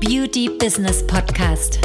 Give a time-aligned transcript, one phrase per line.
[0.00, 1.80] Beauty Business Podcast.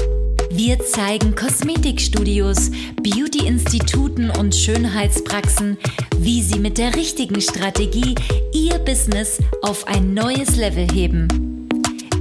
[0.52, 2.70] Wir zeigen Kosmetikstudios,
[3.02, 5.80] Beauty-Instituten und Schönheitspraxen,
[6.18, 8.14] wie sie mit der richtigen Strategie
[8.54, 11.68] ihr Business auf ein neues Level heben.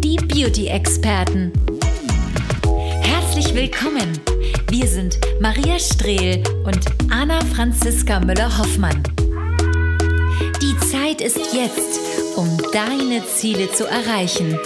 [0.03, 1.53] Die Beauty-Experten.
[3.03, 4.19] Herzlich willkommen.
[4.71, 6.81] Wir sind Maria Strehl und
[7.11, 9.03] Anna Franziska Müller-Hoffmann.
[10.63, 12.01] Die Zeit ist jetzt,
[12.37, 14.59] um deine Ziele zu erreichen.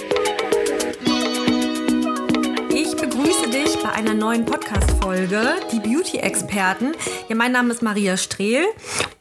[3.87, 6.93] Bei einer neuen Podcast-Folge, die Beauty-Experten.
[7.29, 8.65] Ja, mein Name ist Maria Strehl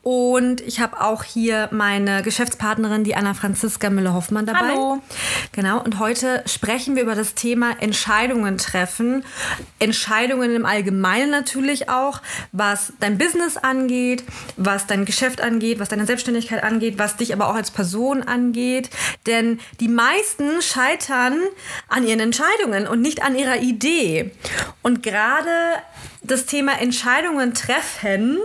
[0.01, 4.69] und ich habe auch hier meine Geschäftspartnerin, die Anna Franziska Müller-Hoffmann dabei.
[4.69, 5.01] Hallo.
[5.51, 9.23] Genau, und heute sprechen wir über das Thema Entscheidungen treffen.
[9.77, 14.23] Entscheidungen im Allgemeinen natürlich auch, was dein Business angeht,
[14.57, 18.89] was dein Geschäft angeht, was deine Selbstständigkeit angeht, was dich aber auch als Person angeht.
[19.27, 21.39] Denn die meisten scheitern
[21.87, 24.31] an ihren Entscheidungen und nicht an ihrer Idee.
[24.81, 25.81] Und gerade
[26.21, 28.39] das Thema Entscheidungen treffen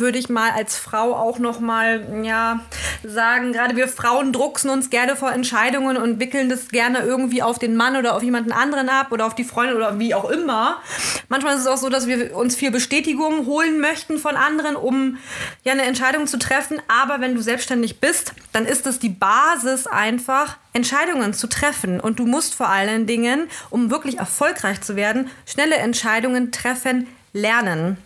[0.00, 2.60] würde ich mal als Frau auch noch mal ja
[3.02, 7.58] sagen, gerade wir Frauen drucksen uns gerne vor Entscheidungen und wickeln das gerne irgendwie auf
[7.58, 10.80] den Mann oder auf jemanden anderen ab oder auf die Freundin oder wie auch immer.
[11.28, 15.18] Manchmal ist es auch so, dass wir uns viel Bestätigung holen möchten von anderen, um
[15.64, 19.86] ja eine Entscheidung zu treffen, aber wenn du selbstständig bist, dann ist es die Basis
[19.86, 25.30] einfach Entscheidungen zu treffen und du musst vor allen Dingen, um wirklich erfolgreich zu werden,
[25.46, 27.96] schnelle Entscheidungen treffen lernen.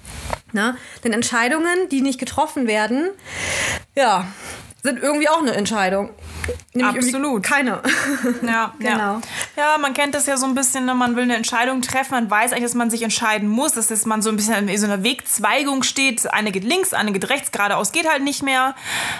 [0.54, 0.76] Ne?
[1.02, 3.10] Denn Entscheidungen, die nicht getroffen werden,
[3.96, 4.26] ja,
[4.84, 6.10] sind irgendwie auch eine Entscheidung.
[6.74, 7.42] Nämlich Absolut.
[7.42, 7.80] Keine.
[8.42, 8.90] Ja, genau.
[8.90, 9.20] Ja.
[9.56, 10.94] ja, man kennt das ja so ein bisschen, ne?
[10.94, 14.20] man will eine Entscheidung treffen, man weiß eigentlich, dass man sich entscheiden muss, dass man
[14.20, 16.30] so ein bisschen in so einer Wegzweigung steht.
[16.30, 18.74] Eine geht links, eine geht rechts, geradeaus geht halt nicht mehr.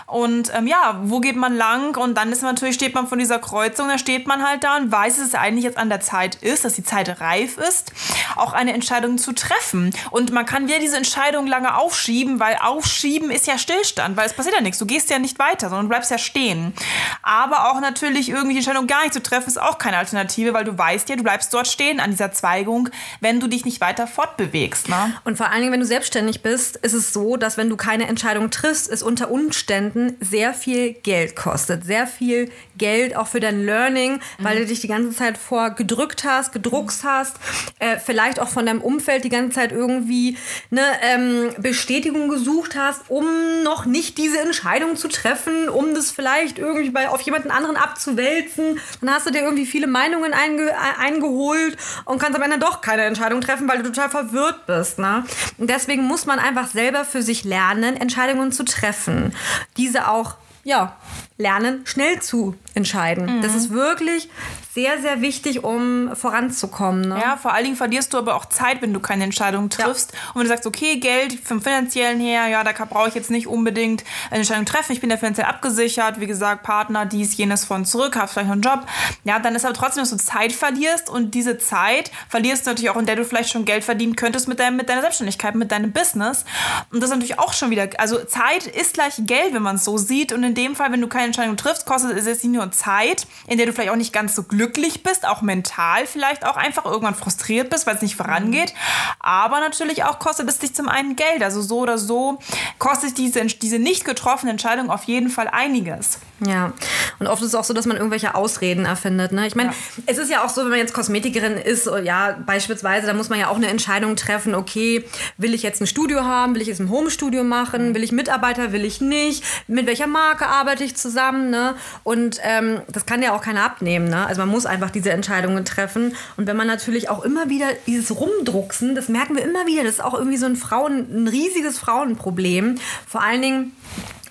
[0.07, 1.97] Und ähm, ja, wo geht man lang?
[1.97, 4.93] Und dann ist natürlich, steht man von dieser Kreuzung, da steht man halt da und
[4.93, 7.93] weiß, dass es eigentlich jetzt an der Zeit ist, dass die Zeit reif ist,
[8.37, 9.95] auch eine Entscheidung zu treffen.
[10.11, 14.35] Und man kann wieder diese Entscheidung lange aufschieben, weil aufschieben ist ja Stillstand, weil es
[14.35, 14.79] passiert ja nichts.
[14.79, 16.75] Du gehst ja nicht weiter, sondern du bleibst ja stehen.
[17.23, 20.65] Aber auch natürlich irgendwie die Entscheidung gar nicht zu treffen, ist auch keine Alternative, weil
[20.65, 22.89] du weißt ja, du bleibst dort stehen an dieser Zweigung,
[23.21, 24.89] wenn du dich nicht weiter fortbewegst.
[24.89, 25.15] Ne?
[25.25, 28.07] Und vor allen Dingen, wenn du selbstständig bist, ist es so, dass wenn du keine
[28.09, 31.85] Entscheidung triffst, es unter Umständen sehr viel Geld kostet.
[31.85, 34.61] Sehr viel Geld auch für dein Learning, weil mhm.
[34.61, 37.37] du dich die ganze Zeit vor gedrückt hast, gedruckst hast,
[37.79, 40.37] äh, vielleicht auch von deinem Umfeld die ganze Zeit irgendwie
[40.71, 43.25] eine ähm, Bestätigung gesucht hast, um
[43.63, 48.79] noch nicht diese Entscheidung zu treffen, um das vielleicht irgendwie bei, auf jemanden anderen abzuwälzen.
[49.01, 53.03] Dann hast du dir irgendwie viele Meinungen einge, eingeholt und kannst am Ende doch keine
[53.03, 54.99] Entscheidung treffen, weil du total verwirrt bist.
[54.99, 55.25] Ne?
[55.59, 59.35] Und deswegen muss man einfach selber für sich lernen, Entscheidungen zu treffen.
[59.77, 60.97] Diese auch ja,
[61.37, 63.37] lernen, schnell zu entscheiden.
[63.37, 63.43] Mhm.
[63.43, 64.29] Das ist wirklich
[64.75, 67.09] sehr, sehr wichtig, um voranzukommen.
[67.09, 67.21] Ne?
[67.21, 70.13] Ja, vor allen Dingen verlierst du aber auch Zeit, wenn du keine Entscheidung triffst.
[70.13, 70.19] Ja.
[70.31, 73.47] Und wenn du sagst, okay, Geld vom finanziellen her, ja, da brauche ich jetzt nicht
[73.47, 74.93] unbedingt eine Entscheidung treffen.
[74.93, 78.55] Ich bin ja finanziell abgesichert, wie gesagt, Partner, dies, jenes von zurück, hast vielleicht noch
[78.55, 78.85] einen Job.
[79.23, 82.91] Ja, dann ist aber trotzdem, dass du Zeit verlierst und diese Zeit verlierst du natürlich
[82.91, 85.71] auch, in der du vielleicht schon Geld verdienen könntest mit, deinem, mit deiner Selbstständigkeit, mit
[85.71, 86.45] deinem Business.
[86.91, 89.85] Und das ist natürlich auch schon wieder, also Zeit ist gleich Geld, wenn man es
[89.85, 90.33] so sieht.
[90.33, 93.29] Und in dem Fall, wenn du keine Entscheidung triffst, kostet es jetzt nicht nur Zeit,
[93.47, 96.57] in der du vielleicht auch nicht ganz so glücklich glücklich bist, auch mental vielleicht auch
[96.57, 98.73] einfach irgendwann frustriert bist, weil es nicht vorangeht.
[99.21, 101.43] Aber natürlich auch kostet es dich zum einen Geld.
[101.43, 102.39] Also so oder so
[102.79, 106.19] kostet diese, diese nicht getroffene Entscheidung auf jeden Fall einiges.
[106.41, 106.73] Ja,
[107.21, 109.31] und oft ist es auch so, dass man irgendwelche Ausreden erfindet.
[109.31, 109.47] Ne?
[109.47, 109.77] Ich meine, ja.
[110.07, 113.39] es ist ja auch so, wenn man jetzt Kosmetikerin ist, ja, beispielsweise, da muss man
[113.39, 115.05] ja auch eine Entscheidung treffen, okay,
[115.39, 117.95] will ich jetzt ein Studio haben, will ich jetzt ein Homestudio machen, mhm.
[117.95, 121.77] will ich Mitarbeiter, will ich nicht, mit welcher Marke arbeite ich zusammen, ne?
[122.03, 124.27] Und ähm, das kann ja auch keiner abnehmen, ne?
[124.27, 126.17] Also man muss einfach diese Entscheidungen treffen.
[126.37, 129.95] Und wenn man natürlich auch immer wieder dieses Rumdrucksen, das merken wir immer wieder, das
[129.95, 132.77] ist auch irgendwie so ein Frauen, ein riesiges Frauenproblem.
[133.07, 133.73] Vor allen Dingen,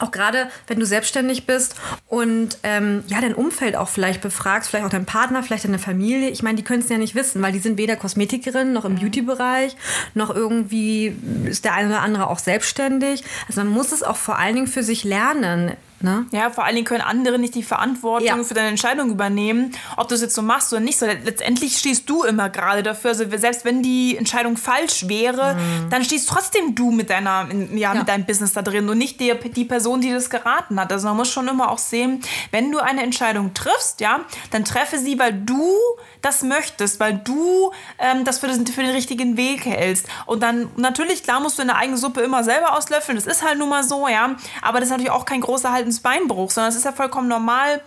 [0.04, 1.76] auch gerade wenn du selbstständig bist
[2.08, 6.30] und ähm, ja dein Umfeld auch vielleicht befragst, vielleicht auch dein Partner, vielleicht deine Familie.
[6.30, 8.94] Ich meine, die können es ja nicht wissen, weil die sind weder Kosmetikerin noch im
[8.94, 9.00] mhm.
[9.00, 9.76] Beauty-Bereich,
[10.14, 13.24] noch irgendwie ist der eine oder andere auch selbstständig.
[13.48, 15.74] Also man muss es auch vor allen Dingen für sich lernen.
[16.04, 16.26] Ne?
[16.32, 18.44] Ja, vor allen Dingen können andere nicht die Verantwortung ja.
[18.44, 21.00] für deine Entscheidung übernehmen, ob du es jetzt so machst oder nicht.
[21.00, 23.12] So, letztendlich stehst du immer gerade dafür.
[23.12, 25.90] Also selbst wenn die Entscheidung falsch wäre, mhm.
[25.90, 29.22] dann stehst trotzdem du mit deiner, ja, ja, mit deinem Business da drin und nicht
[29.22, 30.92] die, die Person, die das geraten hat.
[30.92, 32.22] Also man muss schon immer auch sehen,
[32.52, 34.20] wenn du eine Entscheidung triffst, ja,
[34.52, 35.74] dann treffe sie, weil du
[36.22, 40.08] das möchtest, weil du ähm, das für, das für den richtigen Weg hältst.
[40.26, 43.18] Und dann natürlich, klar musst du deine eigene Suppe immer selber auslöffeln.
[43.18, 44.36] Das ist halt nun mal so, ja.
[44.62, 47.82] Aber das ist natürlich auch kein großer Haltensbeinbruch, sondern es ist ja vollkommen normal,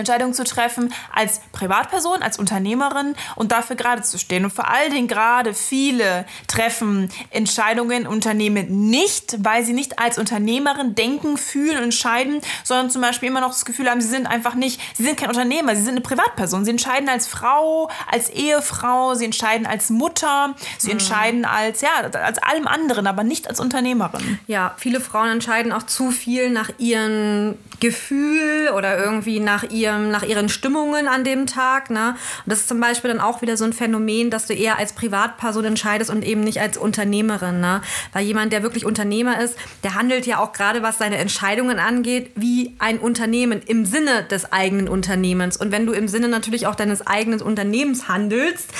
[0.00, 4.44] Entscheidungen zu treffen als Privatperson, als Unternehmerin und dafür gerade zu stehen.
[4.44, 10.94] Und vor allen Dingen gerade viele treffen Entscheidungen Unternehmen nicht, weil sie nicht als Unternehmerin
[10.94, 14.80] denken, fühlen, entscheiden, sondern zum Beispiel immer noch das Gefühl haben, sie sind einfach nicht,
[14.96, 16.64] sie sind kein Unternehmer, sie sind eine Privatperson.
[16.64, 20.92] Sie entscheiden als Frau, als Ehefrau, sie entscheiden als Mutter, sie mhm.
[20.92, 24.38] entscheiden als, ja, als allem anderen, aber nicht als Unternehmerin.
[24.46, 30.22] Ja, viele Frauen entscheiden auch zu viel nach ihrem Gefühl oder irgendwie nach ihrem nach
[30.22, 31.90] ihren Stimmungen an dem Tag.
[31.90, 32.10] Ne?
[32.10, 34.92] Und das ist zum Beispiel dann auch wieder so ein Phänomen, dass du eher als
[34.92, 37.60] Privatperson entscheidest und eben nicht als Unternehmerin.
[37.60, 37.82] Ne?
[38.12, 42.30] Weil jemand, der wirklich Unternehmer ist, der handelt ja auch gerade, was seine Entscheidungen angeht,
[42.36, 45.56] wie ein Unternehmen im Sinne des eigenen Unternehmens.
[45.56, 48.70] Und wenn du im Sinne natürlich auch deines eigenen Unternehmens handelst,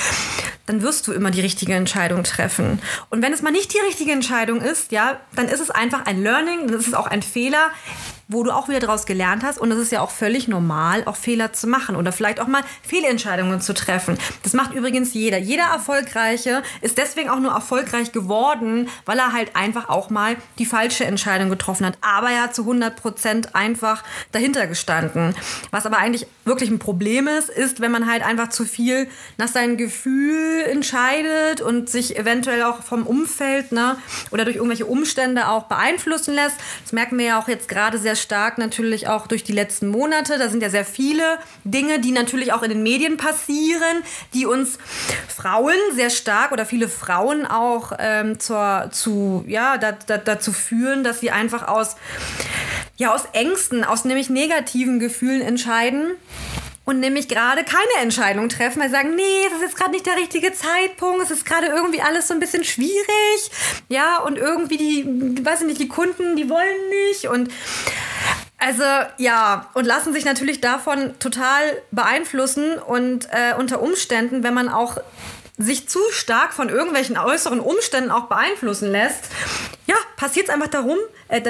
[0.65, 2.79] dann wirst du immer die richtige Entscheidung treffen.
[3.09, 6.21] Und wenn es mal nicht die richtige Entscheidung ist, ja, dann ist es einfach ein
[6.21, 7.71] Learning, dann ist es auch ein Fehler
[8.27, 9.59] wo du auch wieder daraus gelernt hast.
[9.59, 12.63] Und es ist ja auch völlig normal, auch Fehler zu machen oder vielleicht auch mal
[12.81, 14.17] Fehlentscheidungen zu treffen.
[14.43, 15.37] Das macht übrigens jeder.
[15.37, 20.65] Jeder Erfolgreiche ist deswegen auch nur erfolgreich geworden, weil er halt einfach auch mal die
[20.65, 21.97] falsche Entscheidung getroffen hat.
[22.01, 25.35] Aber er hat zu 100 Prozent einfach dahinter gestanden.
[25.71, 29.07] Was aber eigentlich wirklich ein Problem ist, ist, wenn man halt einfach zu viel
[29.37, 29.77] nach seinem
[30.53, 33.97] Gefühl entscheidet und sich eventuell auch vom Umfeld ne,
[34.31, 36.55] oder durch irgendwelche Umstände auch beeinflussen lässt.
[36.83, 40.37] Das merken wir ja auch jetzt gerade sehr stark natürlich auch durch die letzten Monate.
[40.37, 44.03] Da sind ja sehr viele Dinge, die natürlich auch in den Medien passieren,
[44.33, 44.77] die uns
[45.27, 51.03] Frauen sehr stark oder viele Frauen auch ähm, zur, zu, ja, da, da, dazu führen,
[51.03, 51.95] dass sie einfach aus,
[52.97, 56.11] ja, aus Ängsten, aus nämlich negativen Gefühlen entscheiden
[56.85, 60.05] und nämlich gerade keine Entscheidung treffen, weil sie sagen, nee, das ist jetzt gerade nicht
[60.05, 63.51] der richtige Zeitpunkt, es ist gerade irgendwie alles so ein bisschen schwierig,
[63.89, 67.49] ja, und irgendwie die, weiß ich nicht, die Kunden, die wollen nicht und
[68.57, 68.83] also
[69.17, 74.97] ja, und lassen sich natürlich davon total beeinflussen und äh, unter Umständen, wenn man auch
[75.57, 79.29] sich zu stark von irgendwelchen äußeren Umständen auch beeinflussen lässt,
[79.85, 80.97] ja, passiert es einfach darum,
[81.27, 81.41] äh,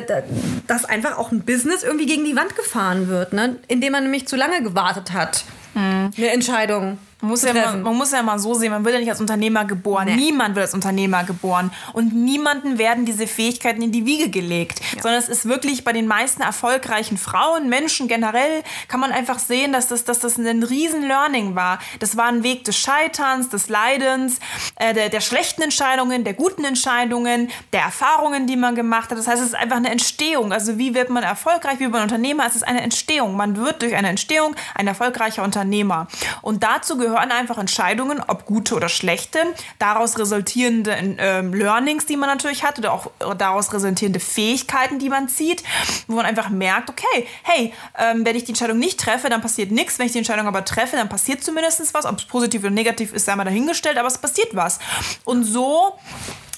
[0.68, 3.58] dass einfach auch ein Business irgendwie gegen die Wand gefahren wird, ne?
[3.68, 5.46] indem man nämlich zu lange gewartet hat.
[5.74, 6.12] Hm.
[6.16, 6.98] Eine Entscheidung.
[7.24, 9.22] Man muss, ja mal, man muss ja mal so sehen, man wird ja nicht als
[9.22, 10.08] Unternehmer geboren.
[10.08, 10.16] Nee.
[10.18, 11.72] Niemand wird als Unternehmer geboren.
[11.94, 14.82] Und niemanden werden diese Fähigkeiten in die Wiege gelegt.
[14.94, 15.04] Ja.
[15.04, 19.72] Sondern es ist wirklich bei den meisten erfolgreichen Frauen, Menschen generell, kann man einfach sehen,
[19.72, 21.80] dass das, dass das ein riesen Learning war.
[22.00, 24.40] Das war ein Weg des Scheiterns, des Leidens,
[24.76, 29.18] äh, der, der schlechten Entscheidungen, der guten Entscheidungen, der Erfahrungen, die man gemacht hat.
[29.18, 30.52] Das heißt, es ist einfach eine Entstehung.
[30.52, 32.46] Also wie wird man erfolgreich, wie wird man Unternehmer?
[32.46, 33.38] Es ist eine Entstehung.
[33.38, 36.08] Man wird durch eine Entstehung ein erfolgreicher Unternehmer.
[36.42, 39.40] Und dazu gehört gehören einfach Entscheidungen, ob gute oder schlechte,
[39.78, 45.30] daraus resultierende äh, Learnings, die man natürlich hat oder auch daraus resultierende Fähigkeiten, die man
[45.30, 45.64] zieht,
[46.08, 49.72] wo man einfach merkt, okay, hey, ähm, wenn ich die Entscheidung nicht treffe, dann passiert
[49.72, 50.00] nichts.
[50.00, 52.06] Wenn ich die Entscheidung aber treffe, dann passiert zumindest was.
[52.06, 54.80] Ob es positiv oder negativ ist, sei mal dahingestellt, aber es passiert was.
[55.24, 55.98] Und so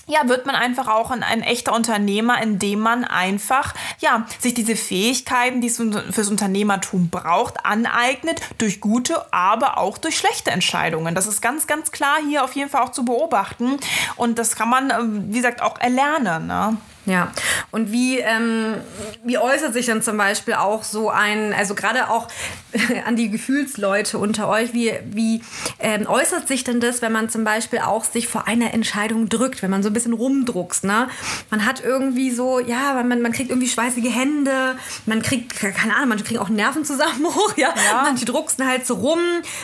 [0.07, 4.75] ja, wird man einfach auch ein, ein echter Unternehmer, indem man einfach, ja, sich diese
[4.75, 5.77] Fähigkeiten, die es
[6.11, 11.15] fürs Unternehmertum braucht, aneignet durch gute, aber auch durch schlechte Entscheidungen.
[11.15, 13.77] Das ist ganz, ganz klar hier auf jeden Fall auch zu beobachten.
[14.15, 16.47] Und das kann man, ähm, wie gesagt, auch erlernen.
[16.47, 16.77] Ne?
[17.05, 17.31] Ja,
[17.71, 18.75] und wie, ähm,
[19.23, 22.27] wie äußert sich dann zum Beispiel auch so ein, also gerade auch
[23.05, 25.43] an die Gefühlsleute unter euch, wie, wie
[25.79, 29.61] ähm, äußert sich denn das, wenn man zum Beispiel auch sich vor einer Entscheidung drückt,
[29.61, 31.07] wenn man so ein bisschen rumdruckst, ne?
[31.51, 36.09] Man hat irgendwie so, ja, man, man kriegt irgendwie schweißige Hände, man kriegt, keine Ahnung,
[36.09, 37.69] manche kriegen auch Nervenzusammenbruch, ja?
[37.69, 38.03] ja.
[38.03, 39.19] Manche drucksen halt so rum,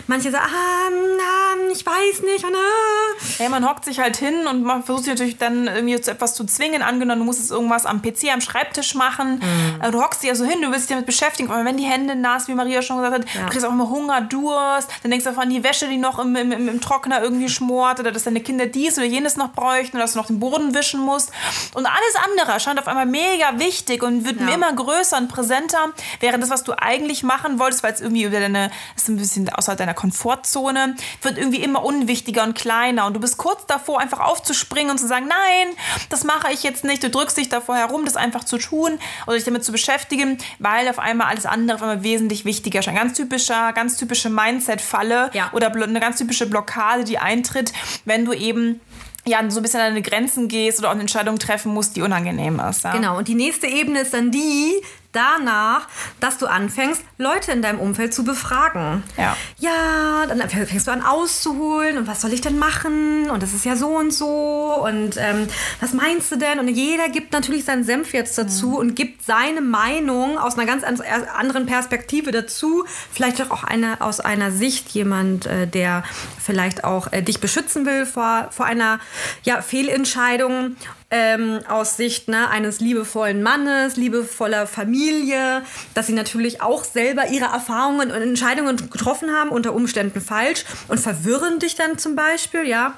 [0.05, 3.41] manche sagen, ah, na, ich weiß nicht, und, ah.
[3.43, 6.36] Ja, man hockt sich halt hin und man versucht sich natürlich dann irgendwie zu etwas
[6.36, 9.39] zu zwingen, angenommen, musstest irgendwas am PC, am Schreibtisch machen.
[9.39, 9.91] Mhm.
[9.91, 11.50] Du hockst dich ja so hin, du willst dich damit beschäftigen.
[11.50, 13.45] Aber wenn die Hände nass, wie Maria schon gesagt hat, ja.
[13.45, 14.89] du kriegst auch immer Hunger, Durst.
[15.01, 18.00] Dann denkst du einfach an die Wäsche, die noch im, im, im, Trockner irgendwie schmort.
[18.00, 19.95] Oder dass deine Kinder dies oder jenes noch bräuchten.
[19.95, 21.31] Oder dass du noch den Boden wischen musst.
[21.73, 24.50] Und alles andere erscheint auf einmal mega wichtig und wird ja.
[24.50, 25.79] immer größer und präsenter.
[26.19, 29.50] Während das, was du eigentlich machen wolltest, weil es irgendwie über deine, ist ein bisschen
[29.50, 33.05] außerhalb deiner Komfortzone, wird irgendwie immer unwichtiger und kleiner.
[33.05, 35.75] Und du bist kurz davor, einfach aufzuspringen und zu sagen, nein,
[36.09, 37.03] das mache ich jetzt nicht.
[37.03, 40.87] Du drückst dich davor herum, das einfach zu tun oder sich damit zu beschäftigen, weil
[40.89, 42.87] auf einmal alles andere auf einmal wesentlich wichtiger ist.
[42.87, 45.49] Ein ganz typischer, ganz typische Mindset-Falle ja.
[45.53, 47.71] oder eine ganz typische Blockade, die eintritt,
[48.05, 48.81] wenn du eben
[49.25, 52.01] ja, so ein bisschen an deine Grenzen gehst oder auch eine Entscheidung treffen musst, die
[52.01, 52.83] unangenehm ist.
[52.83, 52.93] Ja?
[52.93, 54.81] Genau, und die nächste Ebene ist dann die,
[55.12, 55.88] danach,
[56.20, 59.03] dass du anfängst, Leute in deinem Umfeld zu befragen.
[59.18, 59.36] Ja.
[59.58, 63.30] Ja, dann fängst du an auszuholen und was soll ich denn machen?
[63.30, 65.48] Und das ist ja so und so und ähm,
[65.80, 66.60] was meinst du denn?
[66.60, 68.75] Und jeder gibt natürlich seinen Senf jetzt dazu mhm.
[68.75, 72.86] und gibt seine Meinung aus einer ganz anderen Perspektive dazu.
[73.12, 76.03] Vielleicht auch eine, aus einer Sicht jemand, äh, der
[76.39, 79.00] vielleicht auch äh, dich beschützen will vor, vor einer
[79.44, 80.75] ja, Fehlentscheidung
[81.12, 85.62] ähm, aus Sicht ne, eines liebevollen Mannes, liebevoller Familie,
[85.94, 91.00] dass sie natürlich auch selber ihre Erfahrungen und Entscheidungen getroffen haben, unter Umständen falsch und
[91.00, 92.96] verwirren dich dann zum Beispiel, ja.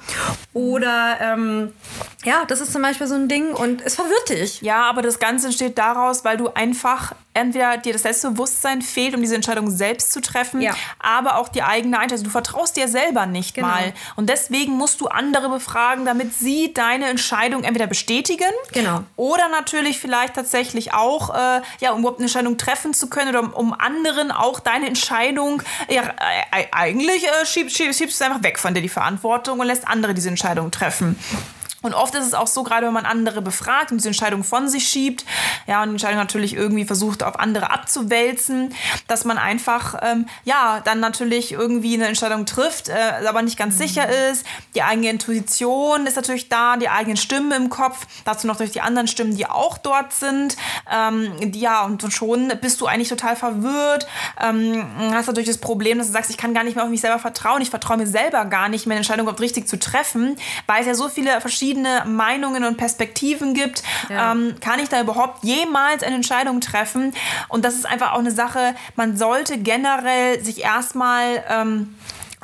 [0.53, 1.73] Oder ähm,
[2.23, 4.61] ja, das ist zum Beispiel so ein Ding und es verwirrt dich.
[4.61, 9.21] Ja, aber das Ganze entsteht daraus, weil du einfach entweder dir das Selbstbewusstsein fehlt, um
[9.21, 10.75] diese Entscheidung selbst zu treffen, ja.
[10.99, 12.25] aber auch die eigene Einschätzung.
[12.25, 13.69] Du vertraust dir selber nicht genau.
[13.69, 13.93] mal.
[14.15, 18.51] Und deswegen musst du andere befragen, damit sie deine Entscheidung entweder bestätigen bestätigen.
[18.73, 19.03] Genau.
[19.15, 23.39] Oder natürlich vielleicht tatsächlich auch, äh, ja, um überhaupt eine Entscheidung treffen zu können oder
[23.41, 28.43] um, um anderen auch deine Entscheidung, ja, äh, eigentlich äh, schiebst, schiebst, schiebst du einfach
[28.43, 31.17] weg von dir die Verantwortung und lässt andere diese Entscheidung treffen.
[31.83, 34.69] Und oft ist es auch so, gerade wenn man andere befragt und diese Entscheidung von
[34.69, 35.25] sich schiebt,
[35.67, 38.73] ja, und die Entscheidung natürlich irgendwie versucht, auf andere abzuwälzen,
[39.07, 43.75] dass man einfach, ähm, ja, dann natürlich irgendwie eine Entscheidung trifft, äh, aber nicht ganz
[43.75, 43.79] mhm.
[43.79, 44.45] sicher ist.
[44.75, 48.81] Die eigene Intuition ist natürlich da, die eigenen Stimmen im Kopf, dazu noch durch die
[48.81, 50.55] anderen Stimmen, die auch dort sind.
[50.89, 54.07] Ähm, die, ja, und schon bist du eigentlich total verwirrt,
[54.41, 57.01] ähm, hast natürlich das Problem, dass du sagst, ich kann gar nicht mehr auf mich
[57.01, 60.37] selber vertrauen, ich vertraue mir selber gar nicht mehr, eine Entscheidung überhaupt richtig zu treffen,
[60.65, 64.31] weil es ja so viele verschiedene verschiedene Meinungen und Perspektiven gibt, ja.
[64.31, 67.13] ähm, kann ich da überhaupt jemals eine Entscheidung treffen?
[67.49, 71.95] Und das ist einfach auch eine Sache, man sollte generell sich erstmal ähm,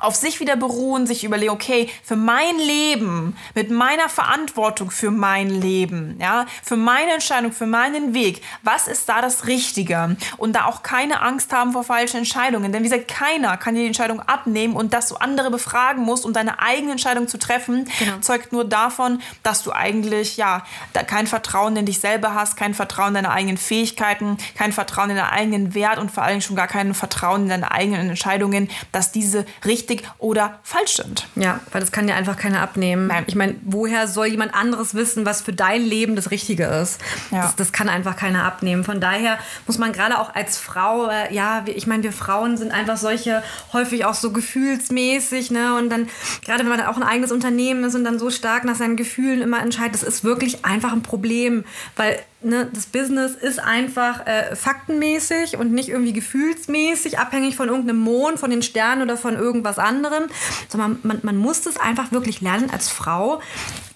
[0.02, 5.50] auf sich wieder beruhen, sich überlegen, okay, für mein Leben, mit meiner Verantwortung für mein
[5.50, 10.18] Leben, ja, für meine Entscheidung, für meinen Weg, was ist da das Richtige?
[10.38, 12.72] Und da auch keine Angst haben vor falschen Entscheidungen.
[12.72, 16.26] Denn wie gesagt, keiner kann dir die Entscheidung abnehmen und dass du andere befragen musst,
[16.26, 18.20] um deine eigene Entscheidung zu treffen, genau.
[18.20, 20.64] zeugt nur davon, dass du eigentlich, ja,
[20.94, 25.10] da kein Vertrauen in dich selber hast, kein Vertrauen in deine eigenen Fähigkeiten, kein Vertrauen
[25.10, 28.70] in deinen eigenen Wert und vor allem schon gar kein Vertrauen in deine eigenen Entscheidungen,
[28.92, 31.28] dass diese richtig richtig oder falsch sind.
[31.36, 33.08] Ja, weil das kann ja einfach keiner abnehmen.
[33.08, 33.24] Nein.
[33.28, 37.02] Ich meine, woher soll jemand anderes wissen, was für dein Leben das Richtige ist?
[37.32, 37.44] Ja.
[37.44, 38.84] Das, das kann einfach keiner abnehmen.
[38.84, 42.72] Von daher muss man gerade auch als Frau, äh, ja, ich meine, wir Frauen sind
[42.72, 43.44] einfach solche,
[43.74, 45.76] häufig auch so gefühlsmäßig, ne?
[45.76, 46.08] Und dann,
[46.46, 49.42] gerade wenn man auch ein eigenes Unternehmen ist und dann so stark nach seinen Gefühlen
[49.42, 51.64] immer entscheidet, das ist wirklich einfach ein Problem,
[51.96, 58.00] weil ne, das Business ist einfach äh, faktenmäßig und nicht irgendwie gefühlsmäßig, abhängig von irgendeinem
[58.00, 60.26] Mond, von den Sternen oder von irgendwas anderem,
[60.70, 63.42] sondern man, man muss das einfach wirklich lernen als Frau,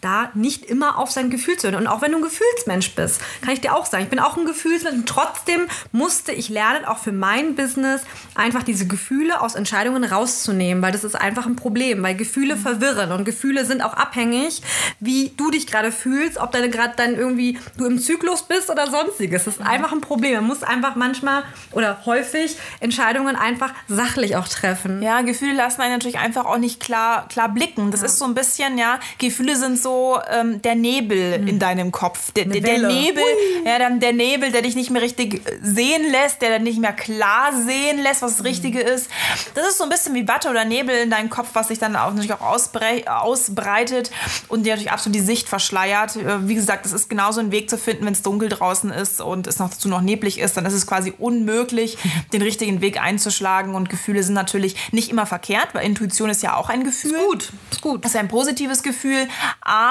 [0.03, 1.81] da nicht immer auf sein Gefühl zu hören.
[1.81, 4.38] Und auch wenn du ein Gefühlsmensch bist, kann ich dir auch sagen, ich bin auch
[4.38, 8.01] ein Gefühlsmensch und trotzdem musste ich lernen, auch für mein Business,
[8.36, 12.60] einfach diese Gefühle aus Entscheidungen rauszunehmen, weil das ist einfach ein Problem, weil Gefühle mhm.
[12.60, 14.62] verwirren und Gefühle sind auch abhängig,
[15.00, 18.89] wie du dich gerade fühlst, ob deine gerade dann irgendwie du im Zyklus bist oder
[18.89, 19.45] sonstiges.
[19.45, 19.67] Das ist mhm.
[19.67, 20.36] einfach ein Problem.
[20.36, 25.01] Man muss einfach manchmal oder häufig Entscheidungen einfach sachlich auch treffen.
[25.01, 27.91] Ja, Gefühle lassen einen natürlich einfach auch nicht klar, klar blicken.
[27.91, 28.07] Das ja.
[28.07, 29.92] ist so ein bisschen, ja, Gefühle sind so
[30.31, 31.47] ähm, der Nebel mhm.
[31.47, 32.31] in deinem Kopf.
[32.31, 33.23] Der, der, der Nebel,
[33.65, 36.93] ja, dann der Nebel, der dich nicht mehr richtig sehen lässt, der dann nicht mehr
[36.93, 38.47] klar sehen lässt, was das mhm.
[38.47, 39.09] Richtige ist.
[39.55, 41.95] Das ist so ein bisschen wie Watte oder Nebel in deinem Kopf, was sich dann
[41.95, 44.12] auch natürlich auch ausbreitet
[44.47, 46.15] und dir natürlich absolut die Sicht verschleiert.
[46.15, 49.21] Äh, wie gesagt, es ist genauso ein Weg zu finden, wenn es dunkel draußen ist
[49.21, 51.97] und es noch dazu noch neblig ist, dann ist es quasi unmöglich,
[52.33, 53.75] den richtigen Weg einzuschlagen.
[53.75, 57.12] Und Gefühle sind natürlich nicht immer verkehrt, weil Intuition ist ja auch ein Gefühl.
[57.12, 58.05] Ist gut, ist gut.
[58.05, 59.27] Das ist ein positives Gefühl,
[59.62, 59.82] aber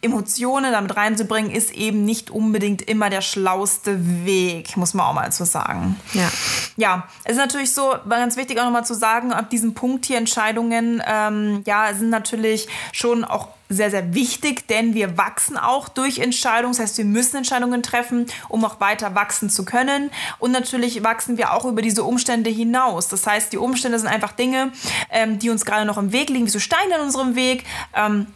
[0.00, 5.30] Emotionen damit reinzubringen, ist eben nicht unbedingt immer der schlauste Weg, muss man auch mal
[5.30, 5.96] so sagen.
[6.12, 6.30] Ja.
[6.76, 10.18] Ja, es ist natürlich so, ganz wichtig auch nochmal zu sagen, ab diesem Punkt hier
[10.18, 16.18] Entscheidungen, ähm, ja, sind natürlich schon auch sehr, sehr wichtig, denn wir wachsen auch durch
[16.18, 16.74] Entscheidungen.
[16.74, 20.10] Das heißt, wir müssen Entscheidungen treffen, um auch weiter wachsen zu können.
[20.38, 23.08] Und natürlich wachsen wir auch über diese Umstände hinaus.
[23.08, 24.72] Das heißt, die Umstände sind einfach Dinge,
[25.10, 27.64] ähm, die uns gerade noch im Weg liegen, wie so Steine in unserem Weg.
[27.94, 28.26] Ähm,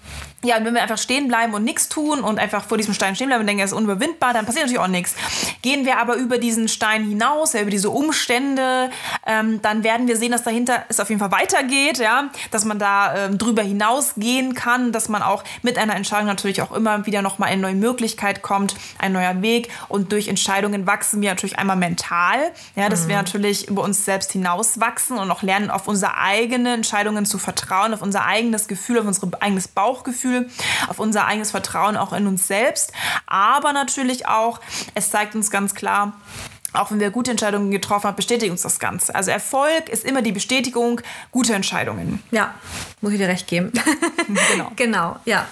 [0.47, 3.17] ja, und wenn wir einfach stehen bleiben und nichts tun und einfach vor diesem Stein
[3.17, 5.17] stehen bleiben und denken, er ist unüberwindbar, dann passiert natürlich auch nichts.
[5.63, 8.91] Gehen wir aber über diesen Stein hinaus, ja, über diese Umstände,
[9.27, 12.79] ähm, dann werden wir sehen, dass dahinter es auf jeden Fall weitergeht, ja, dass man
[12.79, 17.23] da ähm, drüber hinausgehen kann, dass man auch mit einer Entscheidung natürlich auch immer wieder
[17.23, 21.77] nochmal eine neue Möglichkeit kommt, ein neuer Weg und durch Entscheidungen wachsen wir natürlich einmal
[21.77, 23.09] mental, ja, dass mhm.
[23.09, 27.39] wir natürlich über uns selbst hinaus wachsen und auch lernen, auf unsere eigenen Entscheidungen zu
[27.39, 30.49] vertrauen, auf unser eigenes Gefühl, auf unser eigenes Bauchgefühl Gefühl,
[30.89, 32.93] auf unser eigenes Vertrauen auch in uns selbst.
[33.27, 34.61] Aber natürlich auch,
[34.95, 36.15] es zeigt uns ganz klar,
[36.77, 39.15] auch wenn wir gute Entscheidungen getroffen haben, bestätigt uns das Ganze.
[39.15, 42.23] Also Erfolg ist immer die Bestätigung guter Entscheidungen.
[42.31, 42.55] Ja,
[43.01, 43.73] muss ich dir recht geben.
[44.53, 44.73] Genau.
[44.75, 45.47] genau, ja.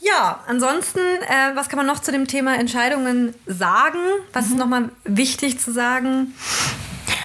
[0.00, 3.98] Ja, ansonsten, äh, was kann man noch zu dem Thema Entscheidungen sagen?
[4.34, 6.34] Was ist nochmal wichtig zu sagen?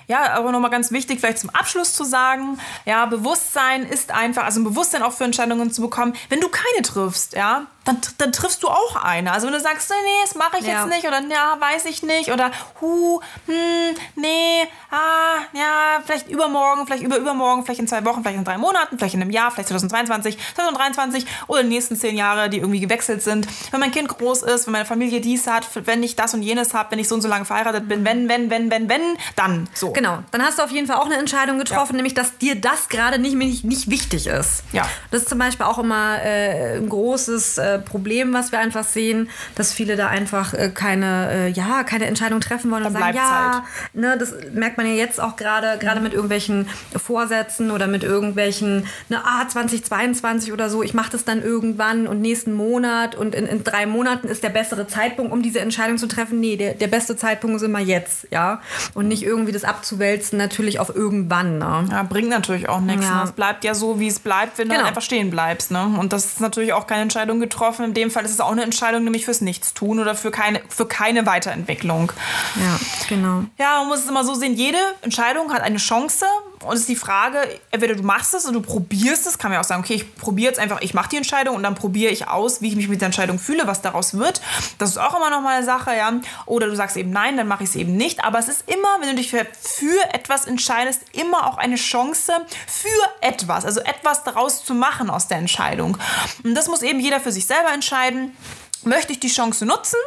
[0.07, 4.61] Ja, aber nochmal ganz wichtig, vielleicht zum Abschluss zu sagen, ja, Bewusstsein ist einfach, also
[4.61, 8.61] ein Bewusstsein auch für Entscheidungen zu bekommen, wenn du keine triffst, ja, dann, dann triffst
[8.63, 9.31] du auch eine.
[9.31, 10.83] Also wenn du sagst, nee, das mache ich Ja.
[10.85, 12.51] jetzt nicht oder ja, weiß ich nicht oder
[12.81, 18.37] hu, hm, nee, ah, ja, vielleicht übermorgen, vielleicht über übermorgen, vielleicht in zwei Wochen, vielleicht
[18.37, 22.49] in drei Monaten, vielleicht in einem Jahr, vielleicht 2022, 2023 oder die nächsten zehn Jahre,
[22.49, 23.47] die irgendwie gewechselt sind.
[23.71, 26.73] Wenn mein Kind groß ist, wenn meine Familie dies hat, wenn ich das und jenes
[26.73, 29.01] habe, wenn ich so und so lange verheiratet bin, wenn, wenn, wenn, wenn, wenn,
[29.37, 29.91] dann so.
[29.93, 32.89] Genau, dann hast du auf jeden Fall auch eine Entscheidung getroffen, nämlich dass dir das
[32.89, 34.63] gerade nicht, nicht, nicht wichtig ist.
[34.73, 34.85] Ja.
[35.11, 39.29] Das ist zum Beispiel auch immer äh, ein großes äh, Problem, was wir einfach sehen,
[39.55, 43.17] dass viele da einfach äh, keine, äh, ja, keine Entscheidung treffen wollen und Dann sagen,
[43.17, 43.63] ja, halt.
[43.95, 48.85] ne, das merkt man ja jetzt auch gerade, gerade mit irgendwelchen Vorsätzen oder mit irgendwelchen,
[49.09, 53.45] ne, ah, 2022 oder so, ich mache das dann irgendwann und nächsten Monat und in,
[53.47, 56.39] in drei Monaten ist der bessere Zeitpunkt, um diese Entscheidung zu treffen.
[56.39, 58.61] Nee, der, der beste Zeitpunkt ist immer jetzt, ja.
[58.93, 61.85] Und nicht irgendwie das abzuwälzen, natürlich auf irgendwann, ne?
[61.91, 63.05] Ja, bringt natürlich auch nichts.
[63.05, 63.17] Ja.
[63.17, 63.21] Ne?
[63.25, 64.79] Es bleibt ja so, wie es bleibt, wenn du Genau.
[64.85, 65.71] halt einfach stehen bleibst.
[65.71, 65.85] Ne?
[65.97, 67.66] Und das ist natürlich auch keine Entscheidung getroffen.
[67.79, 70.87] In dem Fall ist es auch eine Entscheidung, nämlich fürs Nichtstun oder für keine, für
[70.87, 72.11] keine Weiterentwicklung.
[72.55, 73.43] Ja, genau.
[73.57, 76.25] Ja, man muss es immer so sehen, jede Entscheidung hat eine Chance.
[76.67, 77.39] Und es ist die Frage,
[77.71, 80.15] entweder du machst es und du probierst es, kann man ja auch sagen, okay, ich
[80.15, 82.87] probiere jetzt einfach, ich mache die Entscheidung und dann probiere ich aus, wie ich mich
[82.89, 84.41] mit der Entscheidung fühle, was daraus wird.
[84.77, 86.11] Das ist auch immer noch mal eine Sache, ja.
[86.45, 88.23] Oder du sagst eben nein, dann mache ich es eben nicht.
[88.23, 92.33] Aber es ist immer, wenn du dich für, für etwas entscheidest, immer auch eine Chance
[92.67, 92.87] für
[93.21, 95.97] etwas, also etwas daraus zu machen aus der Entscheidung.
[96.43, 98.35] Und das muss eben jeder für sich selber entscheiden.
[98.83, 99.99] Möchte ich die Chance nutzen?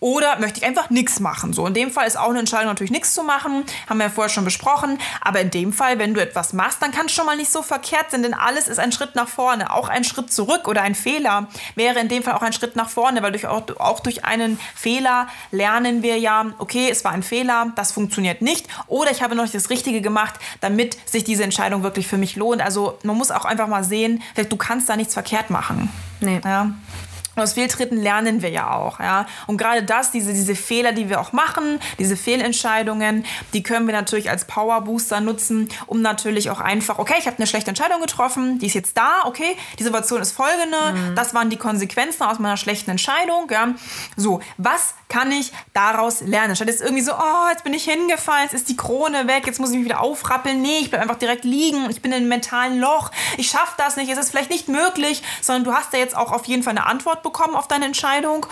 [0.00, 1.52] Oder möchte ich einfach nichts machen?
[1.52, 3.64] So, in dem Fall ist auch eine Entscheidung natürlich nichts zu machen.
[3.88, 4.98] Haben wir ja vorher schon besprochen.
[5.20, 7.62] Aber in dem Fall, wenn du etwas machst, dann kann es schon mal nicht so
[7.62, 9.72] verkehrt sein, denn alles ist ein Schritt nach vorne.
[9.72, 12.88] Auch ein Schritt zurück oder ein Fehler wäre in dem Fall auch ein Schritt nach
[12.88, 17.22] vorne, weil durch, auch, auch durch einen Fehler lernen wir ja, okay, es war ein
[17.22, 18.68] Fehler, das funktioniert nicht.
[18.86, 22.36] Oder ich habe noch nicht das Richtige gemacht, damit sich diese Entscheidung wirklich für mich
[22.36, 22.60] lohnt.
[22.60, 25.88] Also man muss auch einfach mal sehen, du kannst da nichts verkehrt machen.
[26.20, 26.40] Nee.
[26.44, 26.70] Ja.
[27.36, 29.26] Und Aus Fehltritten lernen wir ja auch, ja.
[29.46, 33.94] Und gerade das, diese, diese Fehler, die wir auch machen, diese Fehlentscheidungen, die können wir
[33.94, 38.58] natürlich als Powerbooster nutzen, um natürlich auch einfach, okay, ich habe eine schlechte Entscheidung getroffen,
[38.58, 42.56] die ist jetzt da, okay, die Situation ist folgende, das waren die Konsequenzen aus meiner
[42.56, 43.74] schlechten Entscheidung, ja.
[44.16, 46.56] So, was kann ich daraus lernen?
[46.56, 49.60] Statt jetzt irgendwie so, oh, jetzt bin ich hingefallen, jetzt ist die Krone weg, jetzt
[49.60, 50.60] muss ich mich wieder aufrappeln.
[50.60, 53.96] Nee, ich bleib einfach direkt liegen, ich bin in einem mentalen Loch, ich schaffe das
[53.96, 56.72] nicht, es ist vielleicht nicht möglich, sondern du hast ja jetzt auch auf jeden Fall
[56.72, 58.46] eine Antwort bekommen auf deine Entscheidung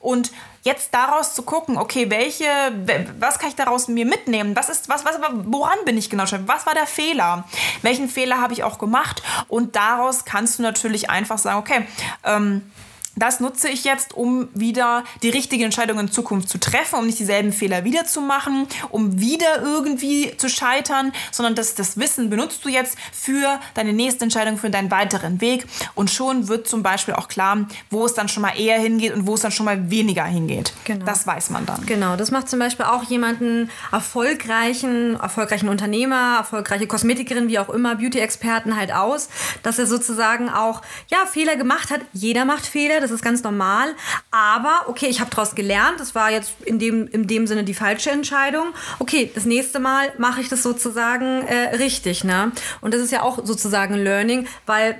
[0.00, 0.30] und
[0.62, 2.44] jetzt daraus zu gucken, okay, welche,
[2.84, 4.54] we- was kann ich daraus mir mitnehmen?
[4.54, 6.24] Was ist, was, was, woran bin ich genau?
[6.44, 7.44] Was war der Fehler?
[7.82, 9.22] Welchen Fehler habe ich auch gemacht?
[9.48, 11.86] Und daraus kannst du natürlich einfach sagen, okay,
[12.24, 12.70] ähm,
[13.16, 17.18] das nutze ich jetzt, um wieder die richtige Entscheidung in Zukunft zu treffen, um nicht
[17.18, 22.64] dieselben Fehler wieder zu machen, um wieder irgendwie zu scheitern, sondern das, das Wissen benutzt
[22.64, 25.66] du jetzt für deine nächste Entscheidung, für deinen weiteren Weg.
[25.94, 29.26] Und schon wird zum Beispiel auch klar, wo es dann schon mal eher hingeht und
[29.26, 30.72] wo es dann schon mal weniger hingeht.
[30.84, 31.06] Genau.
[31.06, 31.86] Das weiß man dann.
[31.86, 37.96] Genau, das macht zum Beispiel auch jemanden erfolgreichen, erfolgreichen Unternehmer, erfolgreiche Kosmetikerin, wie auch immer,
[37.96, 39.28] Beauty-Experten halt aus,
[39.62, 42.00] dass er sozusagen auch, ja, Fehler gemacht hat.
[42.12, 43.94] Jeder macht Fehler, das ist ganz normal.
[44.30, 47.74] Aber, okay, ich habe daraus gelernt, das war jetzt in dem, in dem Sinne die
[47.74, 48.68] falsche Entscheidung.
[48.98, 52.52] Okay, das nächste Mal mache ich das sozusagen äh, richtig, ne?
[52.80, 54.96] Und das ist ja auch sozusagen ein Learning, weil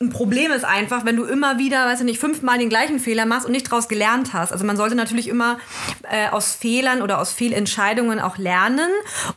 [0.00, 3.26] ein Problem ist einfach, wenn du immer wieder, weiß ich nicht, fünfmal den gleichen Fehler
[3.26, 4.52] machst und nicht daraus gelernt hast.
[4.52, 5.58] Also man sollte natürlich immer
[6.10, 8.90] äh, aus Fehlern oder aus Fehlentscheidungen auch lernen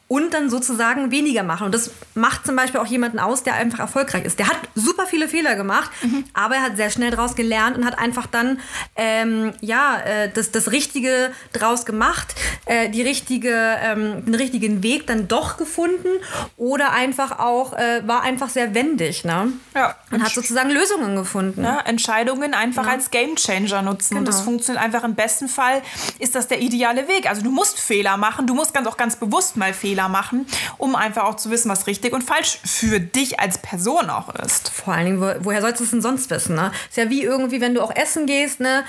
[0.07, 1.65] und dann sozusagen weniger machen.
[1.65, 4.37] Und das macht zum Beispiel auch jemanden aus, der einfach erfolgreich ist.
[4.37, 5.89] Der hat super viele Fehler gemacht,
[6.33, 8.59] aber er hat sehr schnell daraus gelernt und hat einfach dann
[8.95, 12.35] ähm, ja äh, das, das Richtige draus gemacht,
[12.65, 16.09] äh, die richtige, ähm, den richtigen Weg dann doch gefunden
[16.57, 19.53] oder einfach auch äh, war einfach sehr wendig, ne?
[19.75, 19.95] Ja.
[20.11, 21.63] Und hat sozusagen Lösungen gefunden.
[21.63, 24.17] Ja, Entscheidungen einfach als Gamechanger nutzen.
[24.17, 24.45] Und das Genau.
[24.51, 25.81] funktioniert einfach im besten Fall,
[26.19, 27.29] ist das der ideale Weg.
[27.29, 30.95] Also du musst Fehler machen, du musst ganz auch ganz bewusst mal Fehler machen, um
[30.95, 34.69] einfach auch zu wissen, was richtig und falsch für dich als Person auch ist.
[34.69, 36.55] Vor allen Dingen, wo, woher sollst du es denn sonst wissen?
[36.55, 36.71] Ne?
[36.89, 38.83] Ist ja wie irgendwie, wenn du auch essen gehst, ne?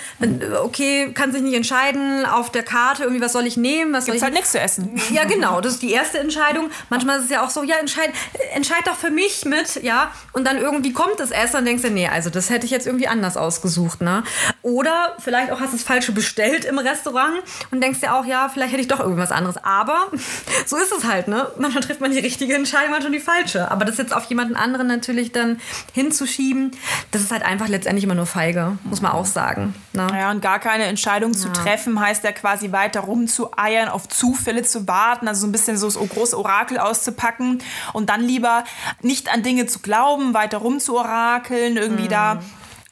[0.63, 3.93] Okay, kannst dich nicht entscheiden auf der Karte, irgendwie, was soll ich nehmen?
[3.93, 5.01] Was soll Gibt's ich halt nichts zu essen.
[5.13, 6.71] Ja, genau, das ist die erste Entscheidung.
[6.89, 8.11] Manchmal ist es ja auch so, ja, entscheid,
[8.55, 10.11] entscheid doch für mich mit, ja.
[10.33, 12.87] Und dann irgendwie kommt das Essen und denkst dir, nee, also das hätte ich jetzt
[12.87, 14.23] irgendwie anders ausgesucht, ne?
[14.63, 18.49] Oder vielleicht auch hast du das Falsche bestellt im Restaurant und denkst dir auch, ja,
[18.49, 19.57] vielleicht hätte ich doch irgendwas anderes.
[19.63, 20.11] Aber
[20.67, 21.51] so ist es halt, ne?
[21.59, 23.71] Manchmal trifft man die richtige Entscheidung, manchmal die falsche.
[23.71, 25.61] Aber das jetzt auf jemanden anderen natürlich dann
[25.93, 26.73] hinzuschieben,
[27.11, 29.75] das ist halt einfach letztendlich immer nur feige, muss man auch sagen.
[29.93, 30.07] Ne?
[30.13, 34.89] Ja, und gar keine Entscheidung zu treffen, heißt ja quasi weiter rumzueiern, auf Zufälle zu
[34.89, 38.65] warten, also so ein bisschen so das große Orakel auszupacken und dann lieber
[39.01, 42.09] nicht an Dinge zu glauben, weiter rumzuorakeln, irgendwie mhm.
[42.09, 42.43] da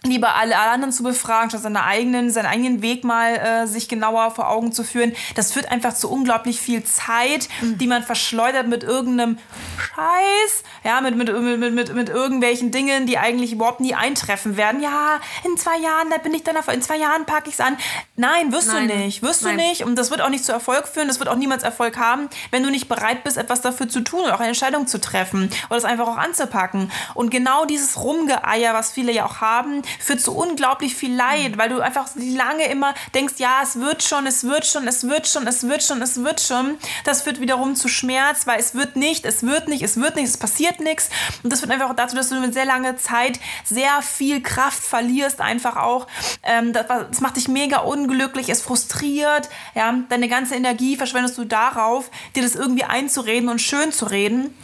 [0.03, 4.31] lieber alle anderen zu befragen, statt seinen eigenen, seinen eigenen Weg mal äh, sich genauer
[4.31, 5.13] vor Augen zu führen.
[5.35, 7.77] Das führt einfach zu unglaublich viel Zeit, mhm.
[7.77, 9.39] die man verschleudert mit irgendeinem
[9.79, 14.81] Scheiß, ja, mit, mit, mit, mit, mit irgendwelchen Dingen, die eigentlich überhaupt nie eintreffen werden.
[14.81, 17.77] Ja, in zwei Jahren, da bin ich dann, in zwei Jahren packe ich es an.
[18.17, 18.89] Nein, wirst Nein.
[18.89, 19.59] du nicht, wirst Nein.
[19.59, 19.85] du nicht.
[19.85, 22.63] Und das wird auch nicht zu Erfolg führen, das wird auch niemals Erfolg haben, wenn
[22.63, 25.77] du nicht bereit bist, etwas dafür zu tun oder auch eine Entscheidung zu treffen oder
[25.77, 26.91] es einfach auch anzupacken.
[27.13, 31.69] Und genau dieses Rumgeeier, was viele ja auch haben, führt zu unglaublich viel Leid, weil
[31.69, 35.47] du einfach lange immer denkst, ja, es wird schon, es wird schon, es wird schon,
[35.47, 36.79] es wird schon, es wird schon.
[37.05, 40.29] Das führt wiederum zu Schmerz, weil es wird nicht, es wird nicht, es wird nicht,
[40.29, 41.11] es passiert nichts.
[41.43, 44.83] Und das führt einfach auch dazu, dass du mit sehr langer Zeit sehr viel Kraft
[44.83, 46.07] verlierst, einfach auch.
[46.43, 49.49] Ähm, das, das macht dich mega unglücklich, es frustriert.
[49.75, 54.55] Ja, deine ganze Energie verschwendest du darauf, dir das irgendwie einzureden und schön zu reden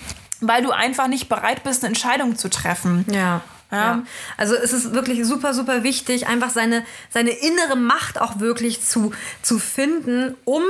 [0.41, 3.05] weil du einfach nicht bereit bist, eine Entscheidung zu treffen.
[3.11, 3.43] Ja.
[3.71, 4.05] Ja.
[4.37, 9.13] Also es ist wirklich super, super wichtig, einfach seine, seine innere Macht auch wirklich zu,
[9.43, 10.63] zu finden, um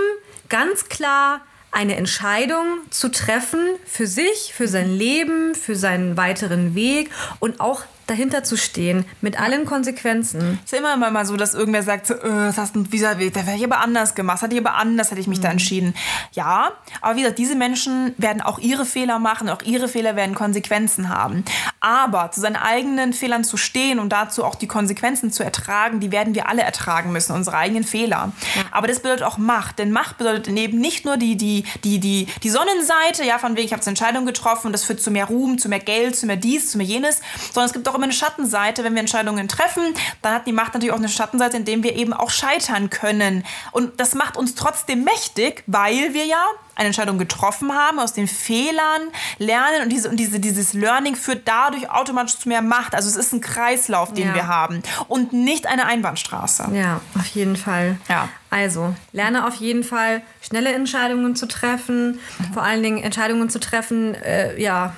[0.49, 7.11] ganz klar eine Entscheidung zu treffen für sich, für sein Leben, für seinen weiteren Weg
[7.39, 10.59] und auch dahinter zu stehen, mit allen Konsequenzen.
[10.65, 13.21] Es ist immer mal so, dass irgendwer sagt, so, äh, das hast du, wie gesagt,
[13.21, 15.43] das hätte ich aber anders gemacht, das hätte ich aber anders, hätte ich mich mhm.
[15.43, 15.95] da entschieden.
[16.33, 20.35] Ja, aber wie gesagt, diese Menschen werden auch ihre Fehler machen, auch ihre Fehler werden
[20.35, 21.45] Konsequenzen haben.
[21.81, 26.13] Aber zu seinen eigenen Fehlern zu stehen und dazu auch die Konsequenzen zu ertragen, die
[26.13, 28.33] werden wir alle ertragen müssen, unsere eigenen Fehler.
[28.55, 28.63] Ja.
[28.71, 32.27] Aber das bedeutet auch Macht, denn Macht bedeutet eben nicht nur die, die, die, die,
[32.43, 35.27] die Sonnenseite, ja, von wegen, ich habe eine Entscheidung getroffen und das führt zu mehr
[35.27, 37.21] Ruhm, zu mehr Geld, zu mehr dies, zu mehr jenes,
[37.53, 39.95] sondern es gibt auch immer eine Schattenseite, wenn wir Entscheidungen treffen.
[40.23, 43.45] Dann hat die Macht natürlich auch eine Schattenseite, indem wir eben auch scheitern können.
[43.73, 46.45] Und das macht uns trotzdem mächtig, weil wir ja
[46.77, 49.03] eine Entscheidung getroffen haben, aus den Fehlern
[49.39, 52.95] lernen und, diese, und diese, dieses Learning führt dadurch automatisch zu mehr Macht.
[52.95, 54.35] Also es ist ein Kreislauf, den ja.
[54.35, 56.69] wir haben und nicht eine Einbahnstraße.
[56.75, 57.99] Ja, auf jeden Fall.
[58.09, 58.29] Ja.
[58.51, 62.53] Also, lerne auf jeden Fall schnelle Entscheidungen zu treffen, mhm.
[62.55, 64.95] vor allen Dingen Entscheidungen zu treffen, äh, ja,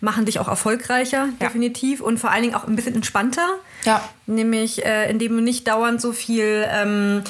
[0.00, 1.46] machen dich auch erfolgreicher, ja.
[1.46, 3.46] definitiv, und vor allen Dingen auch ein bisschen entspannter.
[3.84, 4.02] Ja.
[4.26, 7.22] Nämlich, äh, indem du nicht dauernd so viel ähm,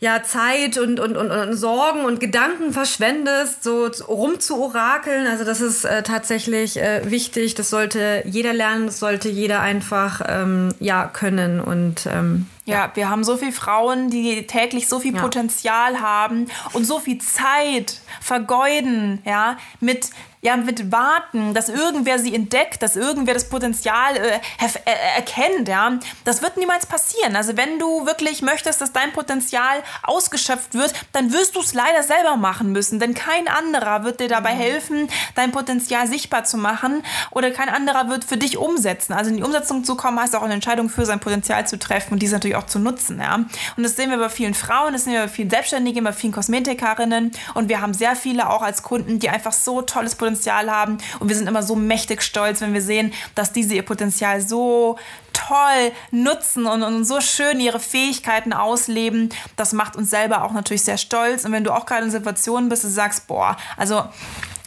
[0.00, 5.28] ja, Zeit und, und, und, und, Sorgen und Gedanken verschwendest, so rum zu orakeln.
[5.28, 7.54] Also das ist äh, tatsächlich äh, wichtig.
[7.54, 11.60] Das sollte jeder lernen, das sollte jeder einfach ähm, ja, können.
[11.60, 15.20] Und ähm, ja, wir haben so viele Frauen, die täglich so viel ja.
[15.20, 20.10] Potenzial haben und so viel Zeit vergeuden, ja, mit
[20.44, 25.98] ja, mit Warten, dass irgendwer sie entdeckt, dass irgendwer das Potenzial äh, äh, erkennt, ja,
[26.26, 27.34] das wird niemals passieren.
[27.34, 32.02] Also wenn du wirklich möchtest, dass dein Potenzial ausgeschöpft wird, dann wirst du es leider
[32.02, 34.58] selber machen müssen, denn kein anderer wird dir dabei mhm.
[34.58, 39.14] helfen, dein Potenzial sichtbar zu machen oder kein anderer wird für dich umsetzen.
[39.14, 42.12] Also in die Umsetzung zu kommen, heißt auch eine Entscheidung für sein Potenzial zu treffen
[42.12, 43.36] und diese natürlich auch zu nutzen, ja.
[43.36, 46.34] Und das sehen wir bei vielen Frauen, das sehen wir bei vielen Selbstständigen, bei vielen
[46.34, 50.70] Kosmetikerinnen und wir haben sehr viele auch als Kunden, die einfach so tolles Potenzial Potenzial
[50.70, 50.98] haben.
[51.20, 54.98] Und wir sind immer so mächtig stolz, wenn wir sehen, dass diese ihr Potenzial so
[55.32, 59.30] toll nutzen und, und, so schön ihre Fähigkeiten ausleben.
[59.56, 61.44] Das macht uns selber auch natürlich sehr stolz.
[61.44, 64.04] Und wenn du auch gerade in Situationen bist, du sagst, boah, also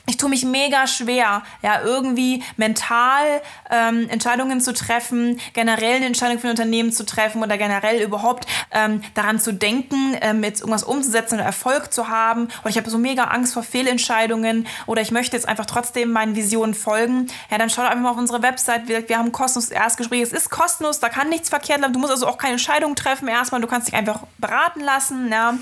[0.10, 6.39] ich tue mich mega schwer, ja, irgendwie mental ähm, Entscheidungen zu treffen, generell eine Entscheidung
[6.39, 10.86] für ein Unternehmen zu treffen oder generell überhaupt ähm, daran zu denken, ähm, jetzt irgendwas
[10.86, 12.48] umzusetzen oder Erfolg zu haben.
[12.62, 16.38] Oder ich habe so mega Angst vor Fehlentscheidungen oder ich möchte jetzt einfach trotzdem meinen
[16.38, 17.28] Visionen folgen.
[17.52, 18.88] Ja, dann schau einfach mal auf unsere Website.
[18.88, 20.22] Wir, wir haben ein kostenloses Erstgespräch.
[20.22, 21.91] Es ist kostenlos, da kann nichts verkehrt laufen.
[21.91, 23.60] Du musst also auch keine Entscheidung treffen erstmal.
[23.60, 25.30] Du kannst dich einfach beraten lassen.
[25.30, 25.56] Ja.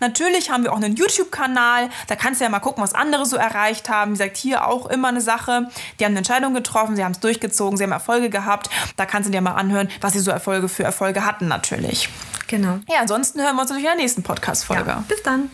[0.00, 1.90] Natürlich haben wir auch einen YouTube-Kanal.
[2.08, 4.12] Da kannst du ja mal gucken, was andere so erreicht haben haben.
[4.12, 5.68] Wie gesagt, hier auch immer eine Sache.
[5.98, 8.70] Die haben eine Entscheidung getroffen, sie haben es durchgezogen, sie haben Erfolge gehabt.
[8.96, 12.08] Da kannst du dir mal anhören, was sie so Erfolge für Erfolge hatten natürlich.
[12.46, 12.80] Genau.
[12.88, 14.90] Ja, ansonsten hören wir uns natürlich in der nächsten Podcast-Folge.
[14.90, 15.50] Ja, bis dann.